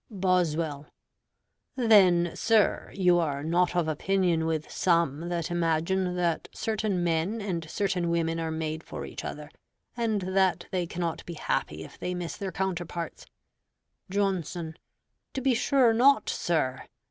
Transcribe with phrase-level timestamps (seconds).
[0.09, 0.87] Boswell
[1.75, 7.69] Then, sir, you are not of opinion with some that imagine that certain men and
[7.69, 9.51] certain women are made for each other;
[9.95, 13.27] and that they cannot be happy if they miss their counterparts.
[14.09, 14.73] Johnson
[15.35, 16.87] To be sure not, sir.